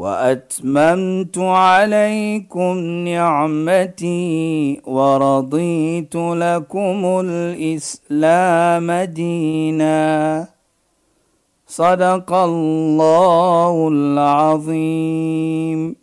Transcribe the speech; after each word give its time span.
وأتممت 0.00 1.38
عليكم 1.38 2.76
نعمتي 3.08 4.80
ورضيت 4.84 6.16
لكم 6.16 7.20
الإسلام 7.24 8.92
دينا. 8.92 10.48
صدق 11.68 12.32
الله 12.32 13.88
العظيم. 13.92 15.96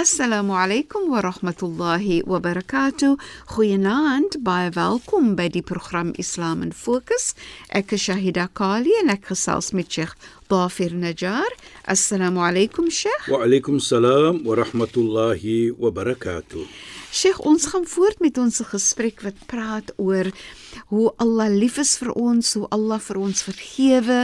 السلام 0.00 0.50
عليكم 0.50 1.12
ورحمة 1.12 1.60
الله 1.62 2.22
وبركاته. 2.26 3.16
خيناند 3.56 4.32
باي 4.36 4.72
فالكم 4.72 5.34
بدي 5.34 5.64
برنامج 5.70 6.14
إسلام 6.20 6.70
فوكس 6.70 7.34
اك 7.72 7.94
شاهدا 7.94 8.48
كالي 8.58 8.90
انك 9.04 9.24
خصاص 9.24 9.74
متشيخ 9.74 10.16
Dafir 10.54 10.92
Najjar. 10.94 11.50
Assalamu 11.84 12.38
alaykum 12.46 12.86
Sheikh. 12.90 13.26
Wa 13.28 13.42
alaykum 13.42 13.80
salaam 13.82 14.44
wa 14.44 14.54
rahmatullahi 14.54 15.72
wa 15.76 15.90
barakatuh. 15.90 16.62
Sheikh, 17.10 17.40
ons 17.46 17.66
gaan 17.72 17.86
voort 17.86 18.20
met 18.22 18.38
ons 18.38 18.60
gesprek 18.70 19.24
wat 19.26 19.40
praat 19.50 19.90
oor 19.96 20.30
hoe 20.92 21.08
Allah 21.22 21.48
lief 21.50 21.80
is 21.82 21.96
vir 21.98 22.12
ons, 22.14 22.52
hoe 22.54 22.68
Allah 22.74 23.00
vir 23.02 23.18
ons 23.26 23.42
vergewe, 23.48 24.20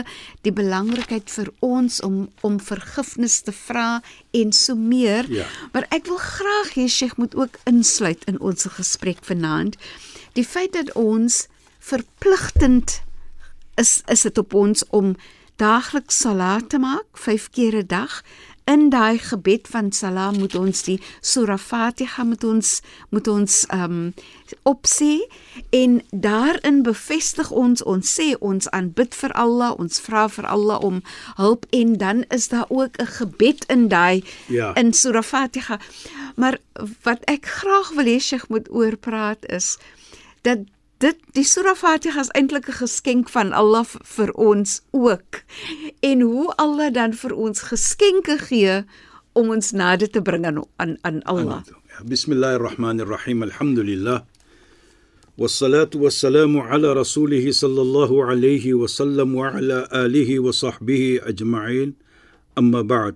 die 0.47 0.55
belangrikheid 0.55 1.35
vir 1.35 1.51
ons 1.67 1.99
om 2.07 2.21
om 2.47 2.61
vergifnis 2.63 3.41
te 3.43 3.55
vra 3.65 3.89
en 4.31 4.55
so 4.55 4.79
meer. 4.79 5.27
Ja. 5.31 5.49
Maar 5.75 5.91
ek 5.99 6.07
wil 6.13 6.23
graag 6.23 6.77
hê 6.79 6.87
Sheikh 6.87 7.19
moet 7.19 7.35
ook 7.35 7.59
insluit 7.71 8.23
in 8.31 8.39
ons 8.39 8.71
gesprek 8.79 9.27
vanaand 9.27 9.79
die 10.39 10.47
feit 10.47 10.73
dat 10.79 10.93
ons 10.95 11.47
verpligtend 11.83 13.01
is 13.81 14.01
is 14.13 14.23
dit 14.29 14.39
op 14.39 14.55
ons 14.55 14.85
om 14.95 15.15
daagliks 15.61 16.23
salat 16.25 16.71
te 16.73 16.79
maak 16.81 17.19
5 17.27 17.51
keer 17.57 17.77
'n 17.83 17.87
dag 17.87 18.23
in 18.71 18.91
daai 18.91 19.19
gebed 19.19 19.69
van 19.69 19.93
salam 19.93 20.39
moet 20.39 20.55
ons 20.55 20.83
die 20.87 21.01
surah 21.21 21.59
Fatiha 21.59 22.25
moet 22.25 22.45
ons 22.45 22.81
moet 23.11 23.29
ons 23.29 23.57
ehm 23.67 23.85
um, 23.85 24.15
opsê 24.73 25.13
en 25.71 26.01
daarin 26.11 26.83
bevestig 26.87 27.51
ons 27.51 27.83
ons 27.83 28.13
sê 28.19 28.29
ons 28.51 28.71
aanbid 28.71 29.15
vir 29.23 29.33
Allah 29.45 29.75
ons 29.79 30.01
vra 30.07 30.27
vir 30.29 30.47
Allah 30.47 30.79
om 30.91 31.03
hulp 31.37 31.67
en 31.81 31.97
dan 32.05 32.25
is 32.39 32.49
daar 32.49 32.67
ook 32.69 32.97
'n 32.99 33.07
gebed 33.19 33.65
in 33.69 33.89
daai 33.89 34.23
Ja. 34.49 34.75
in 34.75 34.93
surah 34.93 35.25
Fatiha 35.25 35.81
maar 36.37 36.59
wat 37.03 37.25
ek 37.25 37.47
graag 37.47 37.89
wil 37.97 38.07
hê 38.07 38.19
Sheikh 38.21 38.49
moet 38.49 38.71
oor 38.71 38.97
praat 38.97 39.47
is 39.49 39.79
dat 40.43 40.59
dit 41.00 41.18
die 41.34 41.44
surah 41.44 41.76
Fatiha 41.76 42.20
is 42.22 42.30
eintlik 42.34 42.68
'n 42.70 42.74
geskenk 42.84 43.30
van 43.30 43.54
Allah 43.54 43.84
v- 43.84 44.00
vir 44.04 44.32
ons 44.34 44.82
ook. 44.92 45.44
En 46.02 46.22
hoe 46.22 46.54
Allah 46.58 46.94
dan 46.94 47.14
vir 47.14 47.34
ons 47.36 47.60
geskenke 47.62 48.38
gee 48.38 48.84
om 49.34 49.50
ons 49.50 49.72
nader 49.72 50.10
te 50.10 50.22
bring 50.22 50.46
aan 50.46 50.64
aan, 50.78 50.98
aan 51.02 51.22
Allah. 51.24 51.64
Bismillahir 52.06 52.60
Rahmanir 52.62 53.08
Rahim. 53.08 53.44
Alhamdulillah. 53.44 54.24
والصلاة 55.38 55.90
والسلام 55.96 56.58
على 56.58 56.94
رسوله 56.94 57.52
صلى 57.52 57.82
الله 57.82 58.26
عليه 58.26 58.74
وسلم 58.74 59.36
وعلى 59.36 59.88
آله 59.94 60.40
وصحبه 60.40 61.20
أجمعين 61.24 61.94
أما 62.58 62.82
بعد 62.82 63.16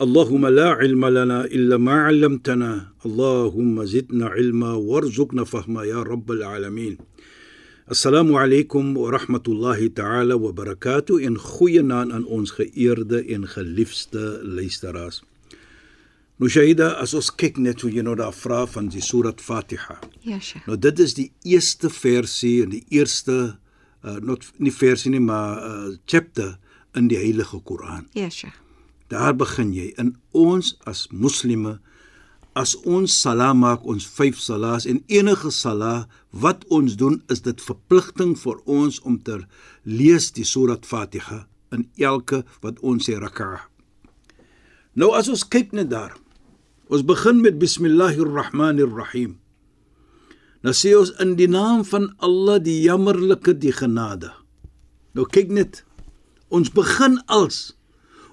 اللهم 0.00 0.46
لا 0.46 0.68
علم 0.68 1.06
لنا 1.06 1.44
إلا 1.44 1.76
ما 1.76 1.92
علمتنا 1.92 2.88
اللهم 3.06 3.84
زدنا 3.84 4.26
علما 4.26 4.72
وارزقنا 4.72 5.44
فهما 5.44 5.84
يا 5.84 6.02
رب 6.02 6.30
العالمين 6.30 6.98
Assalamu 7.88 8.34
alaykum 8.34 8.96
wa 8.96 9.12
rahmatullahi 9.12 9.94
ta'ala 9.94 10.36
wa 10.36 10.50
barakatuh 10.50 11.22
en 11.22 11.36
goeie 11.38 11.82
naam 11.86 12.10
aan 12.10 12.24
ons 12.26 12.50
geëerde 12.50 13.20
en 13.30 13.46
geliefde 13.46 14.40
luisteraars. 14.42 15.22
Nou 16.42 16.50
Shaida, 16.50 16.88
as 16.98 17.14
ons 17.14 17.30
kyk 17.30 17.60
net 17.62 17.80
hoe 17.80 17.92
jy 17.94 18.02
nou 18.02 18.16
daar 18.18 18.34
vra 18.34 18.64
van 18.66 18.90
die 18.90 19.00
Surat 19.00 19.38
Fatiha. 19.40 20.00
Ja, 20.26 20.40
Sheikh. 20.42 20.66
Nou 20.66 20.74
dit 20.76 20.98
is 20.98 21.14
die 21.14 21.30
eerste 21.46 21.88
versie 21.88 22.64
en 22.64 22.74
die 22.74 22.82
eerste 22.90 23.54
uh 24.02 24.18
not 24.18 24.50
nie 24.58 24.74
versie 24.74 25.14
nie, 25.14 25.22
maar 25.22 25.62
uh 25.62 25.94
chapter 26.10 26.56
in 26.98 27.06
die 27.06 27.22
Heilige 27.22 27.62
Koran. 27.62 28.10
Ja, 28.18 28.26
Sheikh. 28.28 28.58
Daar 29.11 29.35
begin 29.35 29.73
jy 29.75 29.89
in 29.99 30.13
ons 30.31 30.77
as 30.87 31.09
moslime 31.11 31.81
as 32.55 32.73
ons 32.87 33.13
sala 33.23 33.51
maak 33.55 33.83
ons 33.87 34.05
5 34.07 34.39
salas 34.39 34.85
en 34.87 35.01
enige 35.11 35.51
sala 35.55 36.07
wat 36.31 36.63
ons 36.71 36.97
doen 36.99 37.21
is 37.31 37.43
dit 37.43 37.63
verpligting 37.63 38.33
vir 38.39 38.59
ons 38.67 38.99
om 39.07 39.17
te 39.19 39.37
lees 39.83 40.31
die 40.35 40.47
surat 40.47 40.87
Fatiha 40.87 41.45
in 41.75 41.87
elke 41.99 42.41
wat 42.63 42.79
ons 42.83 43.07
sê 43.07 43.15
rak'a. 43.19 43.67
Nou 44.99 45.13
as 45.15 45.31
ons 45.31 45.43
kyk 45.47 45.71
net 45.75 45.91
daar. 45.91 46.15
Ons 46.91 47.05
begin 47.07 47.39
met 47.39 47.59
bismillahir 47.59 48.27
rahmanir 48.27 48.91
rahim. 48.91 49.37
Nou 50.63 50.75
sê 50.75 50.91
ons 50.95 51.13
in 51.23 51.37
die 51.39 51.47
naam 51.47 51.85
van 51.87 52.11
Allah 52.19 52.59
die 52.59 52.81
jammerlike 52.83 53.55
die 53.55 53.71
genade. 53.71 54.33
Nou 55.15 55.23
kyk 55.23 55.51
net. 55.51 55.83
Ons 56.51 56.71
begin 56.75 57.15
als 57.31 57.71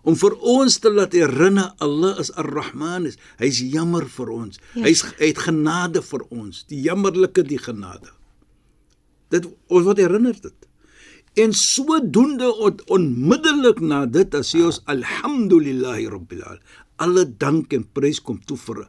om 0.09 0.17
vir 0.17 0.35
ons 0.55 0.79
te 0.81 0.91
laat 0.93 1.13
herinner 1.17 1.73
Allah 1.85 2.17
is 2.23 2.31
Ar-Rahman 2.41 3.09
is. 3.11 3.19
Hy's 3.41 3.59
jammer 3.75 4.07
vir 4.09 4.31
ons. 4.33 4.61
Ja. 4.75 4.87
Hy's 4.87 5.03
hy 5.19 5.29
het 5.33 5.43
genade 5.45 6.01
vir 6.07 6.25
ons, 6.33 6.63
die 6.71 6.81
jammerlike 6.87 7.45
die 7.49 7.61
genade. 7.61 8.11
Dit 9.33 9.45
ons 9.69 9.85
word 9.85 10.01
herinner 10.01 10.37
dit. 10.41 10.57
En 11.39 11.53
sodoende 11.55 12.49
on, 12.65 12.79
onmiddellik 12.97 13.83
na 13.85 14.05
dit 14.11 14.33
as 14.35 14.55
sê 14.55 14.63
ons 14.65 14.81
alhamdulillahi 14.91 16.09
rabbil 16.11 16.41
alamin. 16.43 16.65
Alle 16.99 17.23
dank 17.39 17.75
en 17.77 17.85
prys 17.95 18.19
kom 18.25 18.41
toe 18.49 18.57
vir 18.59 18.81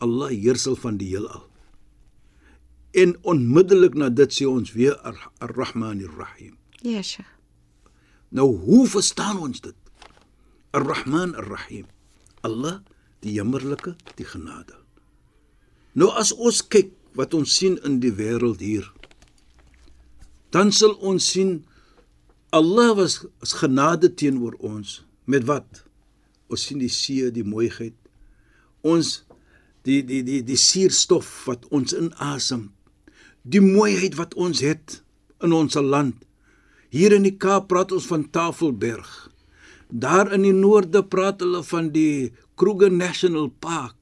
Allah 0.00 0.30
heersel 0.32 0.78
van 0.78 0.96
die 1.00 1.10
heelal. 1.10 1.42
En 2.96 3.16
onmiddellik 3.28 3.98
na 3.98 4.08
dit 4.08 4.32
sê 4.32 4.46
ons 4.48 4.72
weer 4.72 4.94
Ar- 5.04 5.28
Ar-Rahmanir 5.44 6.14
Rahim. 6.16 6.54
Ja. 6.86 7.02
Nou 8.30 8.46
hoe 8.62 8.86
verstaan 8.88 9.42
ons 9.42 9.60
dit? 9.60 9.76
Ar-Rahman 10.76 11.34
Ar-Rahim. 11.34 11.86
Allah, 12.44 12.82
die 13.24 13.32
jammerlike, 13.38 13.96
die 14.16 14.26
genade. 14.28 14.76
Nou 15.98 16.10
as 16.14 16.30
ons 16.36 16.60
kyk 16.62 16.92
wat 17.18 17.34
ons 17.34 17.54
sien 17.56 17.78
in 17.88 17.98
die 18.02 18.12
wêreld 18.14 18.60
hier, 18.62 18.86
dan 20.54 20.70
sal 20.72 20.94
ons 21.04 21.24
sien 21.34 21.58
Allah 22.54 22.94
was 22.96 23.20
as 23.44 23.52
genade 23.58 24.08
teenoor 24.16 24.54
ons 24.64 25.02
met 25.28 25.44
wat? 25.48 25.82
Ons 26.48 26.68
sien 26.68 26.80
die 26.80 26.92
see, 26.92 27.28
die 27.32 27.44
mooiheid. 27.44 27.96
Ons 28.80 29.24
die 29.84 30.00
die 30.06 30.22
die 30.24 30.40
die 30.46 30.56
suurstof 30.56 31.28
wat 31.48 31.66
ons 31.74 31.92
inasem. 31.96 32.70
Die 33.44 33.60
mooiheid 33.64 34.16
wat 34.16 34.36
ons 34.36 34.62
het 34.64 35.00
in 35.44 35.52
ons 35.52 35.76
land. 35.76 36.16
Hier 36.88 37.12
in 37.12 37.26
die 37.28 37.36
Kaap 37.36 37.68
praat 37.68 37.92
ons 37.92 38.08
van 38.08 38.24
Tafelberg. 38.32 39.27
Daar 39.88 40.32
in 40.32 40.42
die 40.42 40.52
noorde 40.52 41.04
praat 41.04 41.40
hulle 41.40 41.62
van 41.64 41.90
die 41.92 42.32
Kruger 42.60 42.92
National 42.92 43.48
Park. 43.48 43.94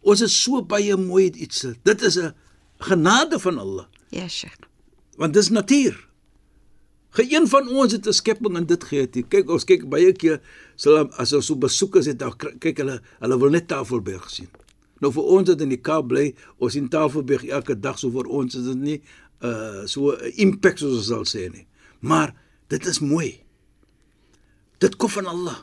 Ons 0.00 0.20
is 0.24 0.34
so 0.42 0.62
baie 0.62 0.96
mooi 0.96 1.30
iets. 1.30 1.66
Dit 1.84 2.02
is 2.02 2.16
'n 2.18 2.34
genade 2.78 3.38
van 3.38 3.58
Allah, 3.58 3.86
Ja, 4.10 4.28
Sheikh. 4.28 4.58
want 5.16 5.32
dis 5.34 5.48
natuur. 5.50 6.06
Geen 7.10 7.48
van 7.48 7.68
ons 7.68 7.92
het 7.92 8.06
'n 8.06 8.12
skepping 8.12 8.56
in 8.56 8.66
dit 8.66 8.84
gehad 8.84 9.14
nie. 9.14 9.24
Kyk, 9.28 9.50
ons 9.50 9.64
kyk 9.64 9.88
baie 9.88 10.12
keer 10.12 10.40
sal 10.76 11.08
as 11.18 11.32
ons 11.32 11.46
so 11.46 11.56
besoekers 11.56 12.06
het, 12.06 12.18
dan 12.18 12.32
kyk 12.58 12.76
hulle, 12.78 13.00
hulle 13.20 13.38
wil 13.38 13.50
net 13.50 13.68
Tafelberg 13.68 14.30
sien. 14.30 14.48
Nou 15.00 15.12
vir 15.12 15.22
ons 15.22 15.48
wat 15.48 15.60
in 15.60 15.68
die 15.68 15.80
Kaap 15.80 16.08
bly, 16.08 16.34
ons 16.58 16.72
sien 16.72 16.88
Tafelberg 16.88 17.44
elke 17.44 17.80
dag, 17.80 17.98
so 17.98 18.10
vir 18.10 18.26
ons 18.28 18.54
is 18.54 18.64
dit 18.64 18.76
nie 18.78 19.02
uh 19.42 19.86
so 19.86 20.10
'n 20.12 20.32
impak 20.36 20.78
soos 20.78 20.96
ons 20.96 21.06
sal 21.06 21.24
sê 21.24 21.50
nie. 21.52 21.66
Maar 22.00 22.34
dit 22.68 22.86
is 22.86 22.98
mooi. 23.00 23.40
Dit 24.78 24.96
kom 24.96 25.10
van 25.10 25.26
Allah. 25.26 25.58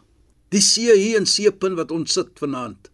Die 0.53 0.61
see 0.61 0.93
hier 0.95 1.19
in 1.19 1.25
Seepunt 1.25 1.79
wat 1.79 1.91
ons 1.91 2.13
sit 2.13 2.39
vanaand. 2.39 2.91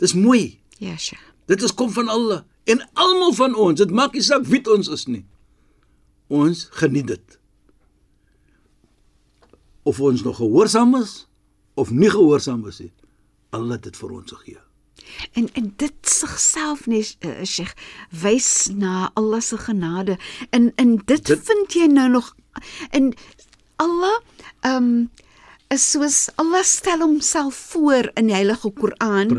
Dis 0.00 0.14
mooi. 0.16 0.60
Ja, 0.78 0.96
Sheikh. 0.96 1.32
Dit 1.46 1.62
is 1.62 1.74
kom 1.74 1.90
van 1.94 2.08
Allah 2.08 2.42
en 2.64 2.82
almal 2.92 3.32
van 3.32 3.54
ons. 3.54 3.78
Dit 3.78 3.90
maak 3.94 4.16
nie 4.16 4.24
saak 4.24 4.46
wie 4.50 4.62
ons 4.72 4.88
is 4.90 5.06
nie. 5.06 5.22
Ons 6.26 6.66
geniet 6.74 7.06
dit. 7.06 7.38
Of 9.86 10.00
ons 10.02 10.24
nog 10.26 10.40
gehoorsaam 10.40 10.96
is 10.98 11.26
of 11.78 11.92
nie 11.94 12.10
gehoorsaam 12.10 12.66
is 12.66 12.80
nie. 12.82 12.92
Allah 13.54 13.78
het 13.78 13.86
dit 13.86 13.96
vir 13.96 14.16
ons 14.18 14.32
gegee. 14.32 14.62
En 15.38 15.46
en 15.54 15.68
dit 15.78 16.10
sigself 16.10 16.86
net 16.90 17.14
uh, 17.22 17.44
Sheikh 17.46 17.76
wys 18.10 18.68
na 18.74 19.10
Allah 19.14 19.40
se 19.40 19.58
genade. 19.58 20.18
En 20.50 20.72
en 20.74 20.96
dit, 20.96 21.22
dit 21.26 21.46
vind 21.46 21.78
jy 21.78 21.86
nou 21.92 22.08
nog 22.18 22.34
in 22.90 23.14
Allah 23.76 24.18
ehm 24.60 24.82
um, 24.82 25.06
is 25.74 25.82
soos 25.92 26.18
Allah 26.38 26.62
stel 26.64 27.00
homself 27.02 27.54
voor 27.72 28.10
in 28.16 28.28
die 28.30 28.36
Heilige 28.36 28.70
Koran 28.70 29.32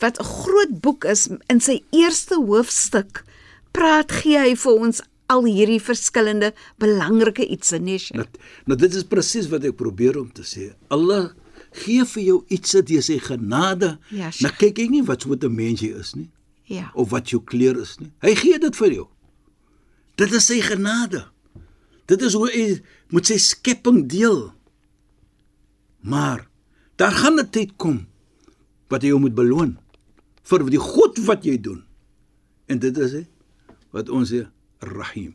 wat 0.00 0.18
'n 0.20 0.24
groot 0.24 0.80
boek 0.80 1.04
is 1.04 1.28
in 1.48 1.60
sy 1.60 1.82
eerste 1.92 2.34
hoofstuk 2.40 3.24
praat 3.72 4.12
gee 4.12 4.38
hy 4.38 4.54
vir 4.56 4.72
ons 4.72 5.02
al 5.28 5.44
hierdie 5.44 5.80
verskillende 5.80 6.52
belangrike 6.78 7.46
iets 7.48 7.72
in 7.72 7.84
nee, 7.84 7.98
Sheikh. 7.98 8.16
Nou, 8.16 8.26
nou 8.66 8.76
dit 8.78 8.94
is 8.94 9.04
presies 9.08 9.48
wat 9.48 9.64
ek 9.64 9.76
probeer 9.76 10.18
om 10.20 10.28
te 10.32 10.42
sê. 10.42 10.74
Allah 10.92 11.30
gee 11.72 12.04
vir 12.04 12.22
jou 12.22 12.44
iets 12.48 12.72
deur 12.72 13.02
sy 13.02 13.18
genade. 13.18 13.98
Ja, 14.10 14.30
Sheikh. 14.30 14.42
nou 14.42 14.52
kyk 14.58 14.78
ek 14.84 14.90
nie 14.90 15.02
wat 15.02 15.22
so 15.22 15.32
'n 15.34 15.54
mens 15.54 15.80
jy 15.80 15.92
is 15.98 16.14
nie 16.14 16.30
Ja. 16.66 16.90
of 16.94 17.10
wat 17.10 17.28
jou 17.30 17.40
kleur 17.44 17.76
is 17.80 17.98
nie. 18.00 18.10
Hy 18.22 18.34
gee 18.34 18.58
dit 18.58 18.76
vir 18.76 18.90
jou. 18.92 19.08
Dit 20.16 20.32
is 20.32 20.46
sy 20.46 20.60
genade. 20.60 21.24
Dit 22.06 22.22
is 22.22 22.32
hoe 22.34 22.48
hy 22.50 22.80
moet 23.10 23.26
sy 23.26 23.36
skepping 23.38 24.06
deel. 24.08 24.52
Maar 26.04 26.44
daar 27.00 27.12
gaan 27.12 27.38
'n 27.40 27.50
tyd 27.50 27.76
kom 27.76 28.06
wat 28.88 29.02
hy 29.02 29.08
jou 29.08 29.20
moet 29.20 29.34
beloon 29.34 29.78
vir 30.44 30.70
die 30.70 30.78
goed 30.78 31.18
wat 31.24 31.44
jy 31.44 31.56
doen. 31.60 31.84
En 32.68 32.78
dit 32.78 32.96
is 32.98 33.12
hy 33.12 33.26
wat 33.90 34.08
ons 34.08 34.30
sê 34.32 34.46
Rahim. 34.80 35.34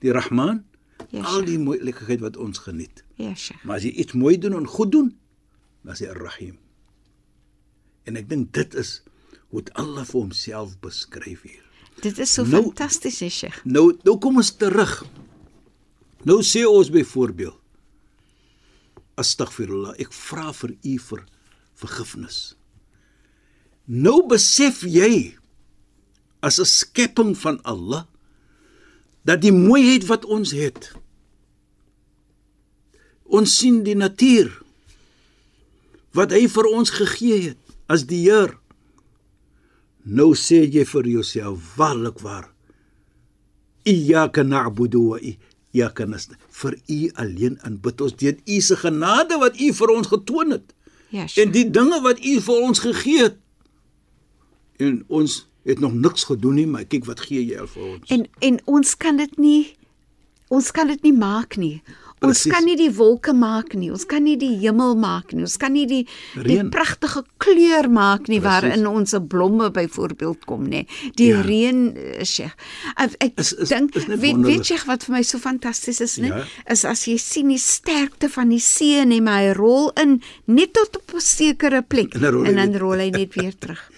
Die 0.00 0.12
Rahman, 0.12 0.64
Ja, 1.10 1.22
al 1.22 1.44
die 1.44 1.58
mooilikheid 1.58 2.20
wat 2.20 2.36
ons 2.36 2.58
geniet. 2.58 3.04
Ja, 3.14 3.34
Sheikh. 3.34 3.64
Maar 3.64 3.76
as 3.76 3.82
jy 3.82 3.90
iets 3.90 4.12
mooi 4.12 4.38
doen 4.38 4.54
en 4.54 4.66
goed 4.66 4.92
doen, 4.92 5.16
dan 5.84 5.92
is 5.92 5.98
hy 6.00 6.06
Ar-Rahim. 6.08 6.58
En 8.04 8.16
ek 8.16 8.28
dink 8.28 8.52
dit 8.52 8.74
is 8.74 9.02
hoe 9.48 9.62
dit 9.62 9.72
Allah 9.74 10.04
vir 10.04 10.20
homself 10.20 10.78
beskryf 10.80 11.42
hier. 11.42 11.62
Dit 12.00 12.18
is 12.18 12.32
so 12.32 12.44
Nou- 12.44 12.62
fantasties, 12.62 13.18
Sheikh. 13.18 13.60
Nou 13.64 13.96
nou 14.04 14.18
kom 14.18 14.36
ons 14.36 14.50
terug. 14.56 15.04
Nou 16.24 16.42
sê 16.42 16.64
ons 16.66 16.90
byvoorbeeld 16.90 17.58
Astaghfirullah, 19.16 19.96
ek 19.98 20.12
vra 20.12 20.52
vir 20.52 20.76
u 20.76 20.98
vir 21.08 21.24
vergifnis. 21.76 22.56
Nou 23.86 24.26
besef 24.28 24.82
jy 24.82 25.36
as 26.40 26.58
'n 26.60 26.64
skepping 26.64 27.36
van 27.38 27.62
Allah 27.62 28.04
dat 29.24 29.42
die 29.42 29.52
mooiheid 29.52 30.06
wat 30.06 30.24
ons 30.24 30.52
het 30.54 30.92
ons 33.26 33.56
sien 33.58 33.82
die 33.86 33.98
natuur 33.98 34.52
wat 36.16 36.30
hy 36.30 36.46
vir 36.48 36.68
ons 36.70 36.92
gegee 36.94 37.40
het 37.50 37.74
as 37.90 38.06
die 38.10 38.22
Heer 38.26 38.54
nou 40.06 40.30
sê 40.38 40.62
jy 40.62 40.84
vir 40.86 41.08
jouself 41.16 41.74
waarlik 41.78 42.22
waar 42.22 42.46
iyyaka 43.86 44.46
na'budu 44.46 45.02
wa 45.10 45.18
iyyaka 45.74 46.06
nasta'in 46.06 46.38
vir 46.60 46.76
u 46.88 47.00
alleen 47.14 47.58
aanbid 47.62 48.00
ons 48.00 48.16
deur 48.16 48.36
u 48.46 48.60
se 48.60 48.76
genade 48.76 49.38
wat 49.42 49.60
u 49.60 49.72
vir 49.72 49.90
ons 49.96 50.06
getoon 50.12 50.50
het 50.50 50.72
Ja, 51.10 51.26
Sheikh. 51.26 51.46
en 51.46 51.52
die 51.52 51.70
dinge 51.70 52.00
wat 52.02 52.18
u 52.24 52.40
vir 52.40 52.62
ons 52.62 52.78
gegee 52.82 53.22
het 53.22 53.36
en 54.78 55.04
ons 55.08 55.46
het 55.66 55.78
nog 55.80 55.94
niks 55.94 56.24
gedoen 56.24 56.54
nie 56.54 56.66
maar 56.66 56.84
kyk 56.84 57.04
wat 57.08 57.20
gee 57.26 57.42
jy 57.46 57.66
vir 57.66 57.82
ons 57.92 58.10
En 58.10 58.26
en 58.40 58.58
ons 58.66 58.96
kan 58.96 59.16
dit 59.16 59.38
nie 59.38 59.76
ons 60.48 60.70
kan 60.70 60.86
dit 60.86 61.02
nie 61.02 61.12
maak 61.12 61.56
nie. 61.58 61.82
Ons 62.24 62.46
kan 62.48 62.64
nie 62.64 62.76
die 62.76 62.90
wolke 62.96 63.32
maak 63.36 63.74
nie. 63.74 63.90
Ons 63.92 64.06
kan 64.08 64.22
nie 64.24 64.36
die 64.40 64.54
hemel 64.62 64.94
maak 64.96 65.32
nie. 65.32 65.42
Ons 65.42 65.56
kan 65.60 65.72
nie 65.72 65.84
die 65.86 66.06
die 66.34 66.56
Reën. 66.56 66.70
pragtige 66.70 67.22
kleur 67.38 67.90
maak 67.90 68.28
nie 68.28 68.40
Presies. 68.40 68.62
waarin 68.62 68.86
ons 68.86 69.14
blomme 69.28 69.70
byvoorbeeld 69.70 70.44
kom 70.46 70.66
nê. 70.68 70.86
Die 71.14 71.28
Ja. 71.28 71.42
reën 71.42 71.94
eh, 71.96 72.24
Sheikh. 72.24 72.54
Ek, 72.96 73.18
dink 73.68 73.94
net 74.08 74.18
weet 74.20 74.36
weet 74.46 74.66
jy 74.66 74.78
wat 74.86 75.04
vir 75.04 75.12
my 75.16 75.22
so 75.22 75.38
fantasties 75.38 76.00
is 76.00 76.16
nê? 76.18 76.28
Ja. 76.28 76.44
Is 76.70 76.84
as 76.84 77.04
jy 77.06 77.18
sien 77.18 77.48
die 77.48 77.58
sterkte 77.58 78.28
van 78.30 78.48
die 78.48 78.60
see 78.60 78.98
en 79.00 79.10
hy 79.12 79.52
rol 79.52 79.90
in 79.96 80.22
net 80.46 80.72
tot 80.72 80.96
op 80.96 81.14
'n 81.14 81.20
sekere 81.20 81.82
plek 81.82 82.14
En 82.14 82.20
dan 82.20 82.32
rol 82.32 82.44
en 82.46 82.56
dan 82.56 82.70
weer- 82.70 82.80
rol 82.80 82.98
hy 82.98 83.10
net 83.10 83.34
weer 83.34 83.52
terug. 83.62 83.90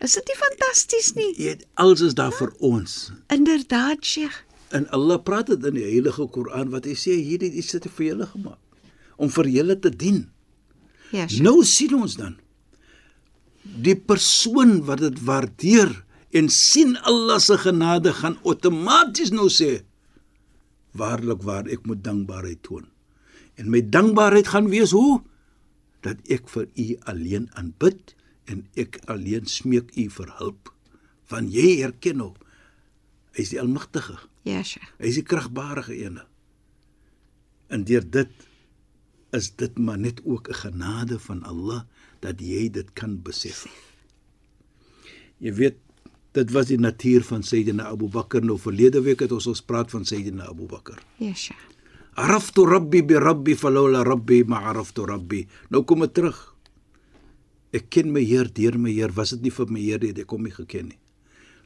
Is 0.00 0.14
dit 0.14 0.24
nie 0.26 0.36
fantasties 0.36 1.14
nie? 1.14 1.34
jy 1.36 1.48
het 1.50 1.66
alles 1.74 2.00
is 2.00 2.14
daar 2.14 2.32
vir 2.32 2.52
ons 2.60 3.12
Inderdaad, 3.28 3.98
Sheikh. 4.04 4.44
En 4.70 4.86
Allah 4.94 5.18
praat 5.22 5.50
dit 5.50 5.64
in 5.66 5.78
die 5.78 5.86
Heilige 5.86 6.26
Koran 6.30 6.70
wat 6.74 6.86
hy 6.86 6.94
sê 6.98 7.16
hierdie 7.18 7.50
iets 7.58 7.74
het 7.74 7.88
hy 7.88 7.94
vir 7.96 8.06
julle 8.12 8.28
gemaak 8.30 8.60
om 9.20 9.28
vir 9.28 9.50
julle 9.52 9.76
te 9.76 9.90
dien. 9.92 10.22
Ja, 11.10 11.26
Sheikh. 11.26 11.42
Nou 11.44 11.58
sien 11.66 11.96
ons 11.98 12.14
dan 12.16 12.38
die 13.60 13.96
persoon 13.96 14.78
wat 14.86 15.02
dit 15.02 15.18
waardeer 15.26 15.90
en 16.36 16.48
sien 16.48 16.94
Allah 17.08 17.40
se 17.42 17.58
genade 17.60 18.12
gaan 18.16 18.38
outomaties 18.46 19.32
nou 19.34 19.50
sê 19.52 19.82
waarlik 20.96 21.44
waar 21.46 21.68
ek 21.70 21.84
moet 21.86 22.02
dankbaarheid 22.02 22.62
toon. 22.66 22.86
En 23.60 23.68
my 23.70 23.82
dankbaarheid 23.84 24.48
gaan 24.50 24.70
wees 24.72 24.94
hoe 24.96 25.20
dat 26.06 26.18
ek 26.32 26.48
vir 26.50 26.66
u 26.74 26.86
alleen 27.12 27.50
aanbid 27.60 28.14
en 28.50 28.64
ek 28.80 28.98
alleen 29.12 29.46
smeek 29.46 29.92
u 30.00 30.08
vir 30.10 30.32
hulp. 30.40 30.72
Want 31.30 31.52
jy 31.54 31.82
erken 31.84 32.22
nou 32.22 32.32
hy 33.36 33.44
is 33.44 33.52
die 33.52 33.60
almagtige. 33.62 34.16
Ja, 34.46 34.62
Sheikh. 34.64 34.88
Hy 35.00 35.10
is 35.10 35.18
die 35.20 35.26
kragbarige 35.26 35.94
ene. 35.96 36.24
En 37.70 37.84
deur 37.88 38.04
dit 38.04 38.46
is 39.36 39.50
dit 39.60 39.78
maar 39.78 39.98
net 39.98 40.20
ook 40.24 40.48
'n 40.48 40.58
genade 40.64 41.18
van 41.18 41.42
Allah 41.42 41.82
dat 42.20 42.40
jy 42.40 42.70
dit 42.70 42.92
kan 42.92 43.22
besef. 43.22 43.66
Jy 45.38 45.54
weet, 45.54 45.76
dit 46.32 46.50
was 46.50 46.66
die 46.66 46.78
natuur 46.78 47.22
van 47.24 47.42
Sayyidina 47.42 47.84
Abu 47.84 48.08
Bakr. 48.08 48.44
Nou 48.44 48.58
verlede 48.58 49.02
week 49.02 49.20
het 49.20 49.32
ons 49.32 49.46
ons 49.46 49.62
praat 49.62 49.90
van 49.90 50.04
Sayyidina 50.04 50.48
Abu 50.48 50.66
Bakr. 50.66 50.98
Ja, 51.16 51.34
Sheikh. 51.34 51.68
Araftu 52.14 52.64
Rabbi 52.66 53.02
bi 53.02 53.14
Rabbi 53.14 53.54
falawla 53.54 54.02
Rabbi 54.02 54.44
ma 54.44 54.60
araftu 54.60 55.04
Rabbi. 55.04 55.46
Nou 55.68 55.84
kom 55.84 56.00
dit 56.00 56.14
terug. 56.14 56.56
Ek 57.70 57.88
ken 57.88 58.12
my 58.12 58.24
Heer 58.24 58.52
deur 58.52 58.78
my 58.78 58.90
Heer. 58.90 59.12
Was 59.12 59.30
dit 59.30 59.42
nie 59.42 59.52
vir 59.52 59.70
my 59.70 59.80
Heer 59.80 60.00
het 60.00 60.18
ek 60.18 60.30
hom 60.30 60.42
nie 60.42 60.52
geken 60.52 60.88
nie. 60.88 60.98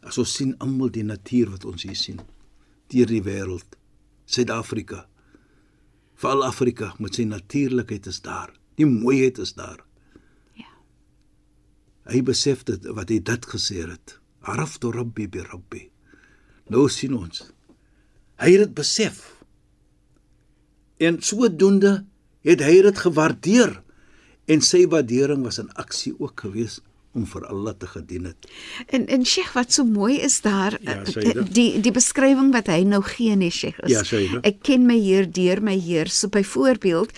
As 0.02 0.18
ons 0.18 0.34
sien 0.34 0.54
almal 0.58 0.90
die 0.90 1.02
natuur 1.02 1.50
wat 1.50 1.64
ons 1.64 1.82
hier 1.82 1.96
sien 1.96 2.20
deur 2.92 3.10
die 3.10 3.22
wêreld. 3.24 3.76
Suid-Afrika. 4.24 5.04
Veral 6.20 6.44
Afrika 6.46 6.92
met 7.02 7.18
sy 7.18 7.26
natuurlikheid 7.28 8.06
is 8.10 8.20
daar. 8.24 8.52
Die 8.78 8.86
mooiheid 8.88 9.38
is 9.42 9.54
daar. 9.58 9.82
Ja. 10.58 10.70
Hy 12.10 12.22
besef 12.26 12.64
dit 12.68 12.86
wat 12.96 13.12
hy 13.12 13.20
dit 13.22 13.50
gesê 13.50 13.84
het. 13.84 14.18
Araftu 14.44 14.92
Rabbi 14.94 15.28
bi 15.28 15.44
Rabbi. 15.44 15.84
Nou 16.72 16.88
sien 16.92 17.16
ons. 17.16 17.44
Hy 18.40 18.50
het 18.54 18.66
dit 18.66 18.74
besef. 18.76 19.22
En 21.00 21.20
sodoende 21.22 22.04
het 22.44 22.62
hy 22.64 22.80
dit 22.84 22.98
gewaardeer 23.06 23.78
en 24.50 24.60
sy 24.60 24.84
waardering 24.92 25.44
was 25.46 25.58
in 25.62 25.70
aksie 25.80 26.12
ook 26.18 26.44
gewees 26.46 26.80
om 27.14 27.26
vir 27.26 27.46
Allah 27.46 27.74
te 27.78 27.86
gedien 27.86 28.24
het. 28.30 28.48
En 28.88 29.06
en 29.06 29.24
Sheikh, 29.24 29.52
wat 29.54 29.72
so 29.72 29.84
mooi 29.84 30.18
is 30.20 30.40
daar 30.40 30.78
Ja, 30.82 31.00
eh, 31.00 31.06
Sayyida. 31.06 31.42
die 31.52 31.80
die 31.80 31.92
beskrywing 31.92 32.52
wat 32.52 32.66
hy 32.66 32.82
nou 32.84 33.02
gee 33.02 33.36
nee 33.36 33.50
Sheikh 33.50 33.78
is. 33.86 33.90
Ja, 33.90 34.02
Sayyida. 34.02 34.40
Ek 34.42 34.62
ken 34.62 34.86
my 34.86 34.98
Heer 34.98 35.26
deur 35.30 35.62
my 35.62 35.78
Heer. 35.78 36.08
So 36.08 36.28
byvoorbeeld 36.28 37.10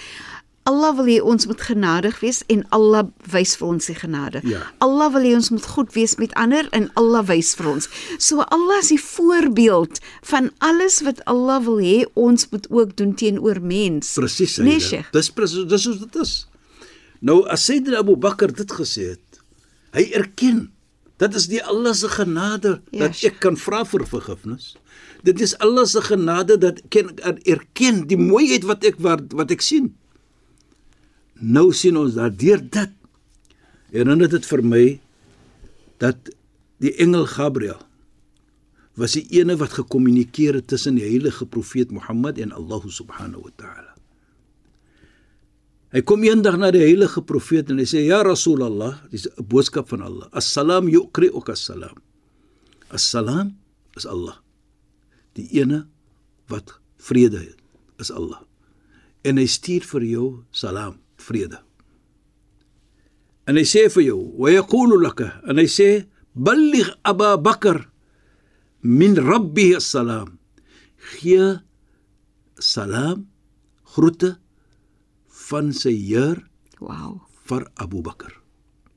Allah 0.67 0.97
wil 0.99 1.07
hê 1.07 1.21
ons 1.23 1.47
moet 1.47 1.61
genadig 1.63 2.17
wees 2.21 2.41
en 2.51 2.65
Allah 2.75 3.05
wys 3.31 3.53
vir 3.57 3.69
ons 3.69 3.87
die 3.87 3.95
genade. 3.95 4.41
Ja. 4.43 4.65
Allah 4.83 5.13
wil 5.15 5.23
hê 5.23 5.35
ons 5.37 5.51
moet 5.55 5.67
goed 5.77 5.93
wees 5.95 6.17
met 6.19 6.35
ander 6.35 6.67
en 6.75 6.89
Allah 6.99 7.23
wys 7.29 7.55
vir 7.55 7.69
ons. 7.71 7.87
So 8.19 8.43
Allah 8.43 8.81
is 8.83 8.89
die 8.91 8.99
voorbeeld 9.01 10.01
van 10.27 10.51
alles 10.59 11.01
wat 11.07 11.23
Allah 11.31 11.61
wil 11.63 11.79
hê 11.79 12.03
ons 12.15 12.49
moet 12.51 12.67
ook 12.71 12.97
doen 12.97 13.15
teenoor 13.15 13.61
mens. 13.63 14.13
Presies. 14.19 14.59
Nee. 14.59 14.81
Sheikh. 14.81 15.13
Dis 15.15 15.31
presies 15.31 15.69
dis 15.71 15.85
hoe 15.87 15.99
dit 16.03 16.21
is. 16.25 16.35
Nou 17.21 17.45
as 17.49 17.63
Sayyidina 17.65 18.03
Abu 18.03 18.17
Bakr 18.17 18.51
dit 18.53 18.73
gesê 18.73 19.13
het, 19.15 19.23
hy 19.97 20.07
erken 20.17 20.67
dit 21.21 21.37
is 21.39 21.47
die 21.49 21.63
Allah 21.65 21.95
se 21.97 22.09
genade 22.13 22.77
Ja, 22.93 23.07
dat 23.07 23.23
ek 23.25 23.39
kan 23.41 23.57
vra 23.57 23.85
vir 23.89 24.05
vergifnis. 24.05 24.75
Dit 25.25 25.41
is 25.41 25.55
Allah 25.65 25.87
se 25.89 26.03
genade 26.05 26.59
dat 26.61 26.83
kan 26.93 27.15
erken 27.49 28.05
die 28.11 28.21
mooiheid 28.21 28.67
wat 28.69 28.85
ek 28.85 29.01
wat, 29.01 29.33
wat 29.33 29.55
ek 29.55 29.65
sien. 29.65 29.95
Nou 31.41 31.71
sien 31.73 31.97
ons 31.97 32.19
dat 32.21 32.37
deur 32.41 32.61
dit 32.61 32.93
herinner 33.97 34.29
dit 34.29 34.45
vir 34.45 34.63
my 34.63 34.85
dat 36.03 36.31
die 36.85 36.93
engel 37.01 37.25
Gabriël 37.33 37.81
was 38.97 39.17
die 39.17 39.25
ene 39.41 39.57
wat 39.61 39.77
gekommunikeer 39.77 40.61
het 40.61 40.69
tussen 40.73 40.97
die 41.01 41.05
heilige 41.05 41.49
profeet 41.49 41.93
Mohammed 41.93 42.41
en 42.41 42.53
Allah 42.53 42.85
subhanahu 42.85 43.45
wa 43.49 43.53
ta'ala. 43.57 43.96
Hy 45.95 46.03
kom 46.03 46.25
eendag 46.27 46.57
na 46.59 46.73
die 46.75 46.83
heilige 46.83 47.23
profeet 47.23 47.71
en 47.71 47.79
hy 47.79 47.87
sê 47.87 48.03
ja 48.09 48.23
Rasulullah, 48.27 49.07
dis 49.11 49.27
'n 49.27 49.47
boodskap 49.47 49.89
van 49.89 50.03
Allah. 50.03 50.27
Assalam 50.33 50.89
yuqri'uka 50.89 51.53
assalam. 51.53 51.95
Assalam 52.91 53.55
is 53.97 54.07
Allah. 54.07 54.43
Die 55.35 55.47
ene 55.61 55.87
wat 56.49 56.81
vrede 56.99 57.39
het, 57.39 57.61
is 57.99 58.11
Allah. 58.11 58.43
En 59.23 59.39
hy 59.39 59.47
stuur 59.47 59.83
vir 59.83 60.03
jou 60.03 60.45
salam, 60.51 60.99
vrede. 61.17 61.59
En 63.47 63.57
hy 63.57 63.63
sê 63.63 63.89
vir 63.89 64.03
jou, 64.03 64.35
"Wa 64.39 64.51
yaqulu 64.51 65.01
laka." 65.01 65.41
En 65.47 65.57
hy 65.57 65.67
sê, 65.67 66.07
"Balligh 66.35 66.91
Abu 67.05 67.43
Bakr 67.43 67.91
min 68.83 69.15
rabbihi 69.15 69.77
as-salam." 69.77 70.39
Gee 70.97 71.61
salam 72.59 73.29
groete 73.95 74.39
van 75.51 75.73
sy 75.73 75.93
Heer 75.95 76.43
Wow. 76.81 77.21
vir 77.47 77.67
Abu 77.81 78.03
Bakr. 78.03 78.33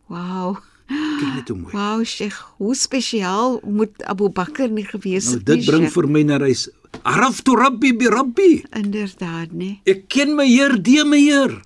Wow. 0.09 0.57
Kyk 0.89 1.33
net 1.35 1.49
hoe 1.51 1.57
mooi. 1.59 1.71
Wow, 1.75 2.01
Sheikh, 2.03 2.37
hoe 2.57 2.73
spesiaal 2.75 3.59
moet 3.63 4.01
Abu 4.09 4.29
Bakr 4.33 4.69
nie 4.73 4.85
gewees 4.87 5.27
Nou 5.29 5.37
het 5.37 5.45
dit 5.45 5.59
nie, 5.61 5.65
bring 5.69 5.83
Sheikh? 5.85 5.93
vir 5.93 6.07
my 6.09 6.23
na 6.25 6.37
reis. 6.41 6.63
Araftu 7.05 7.53
rabbi 7.55 7.91
bi 7.93 8.07
rabbi. 8.09 8.63
inderdaad, 8.75 9.51
nee. 9.53 9.81
Ek 9.85 10.07
ken 10.09 10.33
my 10.35 10.47
Heer, 10.49 10.77
die 10.81 11.03
my 11.05 11.19
Heer. 11.21 11.59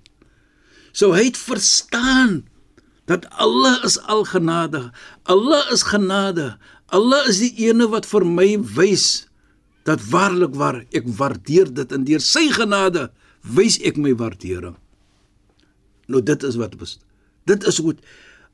So 0.91 1.13
hy 1.15 1.23
het 1.31 1.37
verstaan 1.39 2.43
dat 3.07 3.25
Allah 3.41 3.79
is 3.87 3.95
algenadig. 4.11 4.91
Allah 5.23 5.63
is 5.71 5.83
genade. 5.87 6.57
Allah 6.93 7.23
is 7.27 7.39
die 7.39 7.53
ene 7.69 7.87
wat 7.89 8.05
vir 8.05 8.25
my 8.27 8.57
wys 8.75 9.27
dat 9.87 9.99
waarlik 10.11 10.53
waar 10.55 10.83
ek 10.95 11.07
waardeer 11.07 11.71
dit 11.73 11.91
en 11.91 12.03
deur 12.07 12.21
sy 12.23 12.45
genade 12.53 13.09
wys 13.43 13.79
ek 13.83 13.97
my 13.97 14.13
waardering. 14.15 14.75
Nou 16.07 16.21
dit 16.21 16.43
is 16.43 16.55
wat 16.59 16.77
bes. 16.77 16.97
Dit 17.47 17.63
is 17.67 17.79
goed. 17.83 17.99